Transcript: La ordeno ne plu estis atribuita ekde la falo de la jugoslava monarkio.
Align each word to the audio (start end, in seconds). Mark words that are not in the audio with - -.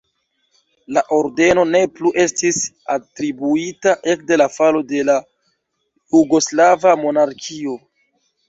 La 0.97 1.01
ordeno 1.17 1.65
ne 1.73 1.81
plu 1.99 2.11
estis 2.23 2.57
atribuita 2.95 3.95
ekde 4.15 4.41
la 4.43 4.49
falo 4.57 4.83
de 4.95 5.05
la 5.11 5.19
jugoslava 6.17 6.99
monarkio. 7.05 7.79